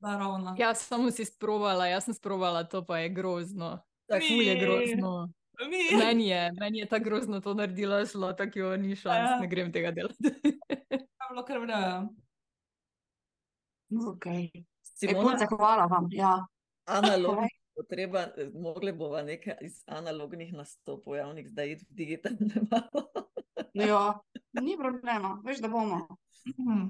[0.00, 0.54] Naravno.
[0.58, 3.78] Ja, samo si sprovala, jaz sem sprovala, to pa je grozno.
[4.08, 5.28] Tako je grozno.
[5.60, 5.96] Ni.
[5.98, 9.38] Meni je, meni je ta grozno to naredila, šlo tako, jo ni šans, Ja.
[9.40, 10.24] ne grem tega delati.
[10.44, 12.08] Je bilo kar vrejo.
[13.90, 14.50] Okay.
[14.54, 16.08] E, Simona, punce, hvala vam.
[16.10, 16.46] Ja.
[16.84, 23.06] analogno potreba, mogli bova nekaj iz analognih nastopov javnih zdaj iti v digitalne malo.
[23.74, 24.20] Ja,
[24.60, 26.06] ni problema, veš, da bomo.
[26.48, 26.88] Mhm.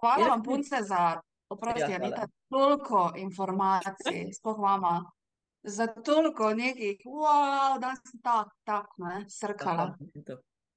[0.00, 1.96] Hvala Jaz vam, punce, za oprosti, Ja, ja.
[2.02, 5.04] Anita, toliko informacij, sploh vama,
[5.64, 9.96] za toliko nekih, wow, da sem tak, tak, ne, srkala.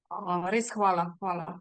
[0.08, 1.58] Uh, res hvala, hvala.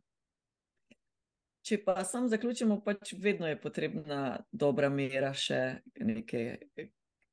[1.67, 6.69] Če pa sam zaključimo, pač vedno je potrebna dobra mera še neke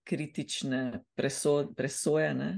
[0.10, 2.50] kritične preso, presoje, ne?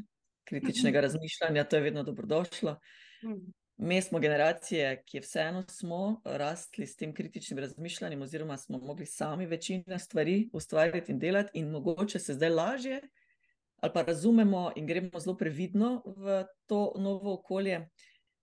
[0.47, 2.77] kritičnega razmišljanja, to je vedno dobrodošlo.
[3.25, 3.51] Mm.
[3.77, 9.45] Mi smo generacije, ki vseeno smo rastli s tem kritičnim razmišljanjem, oziroma smo mogli sami
[9.45, 13.01] večino stvari ustvarjati in delati, in mogoče se zdaj lažje
[13.85, 17.89] ali pa razumemo in gremo zelo previdno v to novo okolje.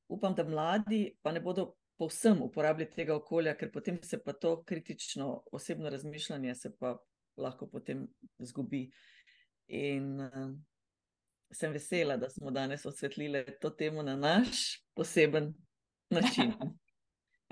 [0.08, 4.62] Upam, da mladi pa ne bodo povsem uporabljali tega okolja, ker potem se pa to
[4.64, 6.96] kritično osebno razmišljanje se pa
[7.36, 8.06] lahko potem
[8.38, 8.84] zgubi.
[9.66, 10.54] In uh,
[11.50, 15.54] sem vesela, da smo danes osvetlili to temo na naš poseben
[16.10, 16.52] način,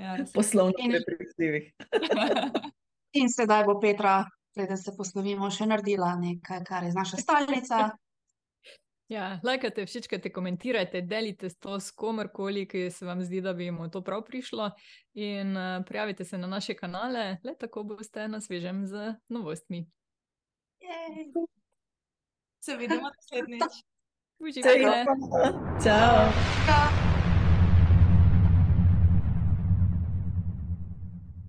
[0.01, 1.75] Ja, poslovno In- prepričljivih.
[3.21, 4.25] In sedaj bo Petra,
[4.61, 7.83] preden se poslovimo, še naredila nekaj, kar je naša stalnica.
[9.11, 13.89] Ja, lajkate, všečkate, komentirajte, delite to s komerkoli, ki se vam zdi, da bi mu
[13.91, 14.69] to prav prišlo.
[15.19, 19.83] In uh, prijavite se na naše kanale, le tako boste na svežem z novostmi.
[20.79, 21.27] Jej.
[22.63, 23.83] Se vidimo naslednjič.
[24.39, 25.05] Uživajte!
[25.83, 26.31] Ciao!
[26.71, 27.10] Ja.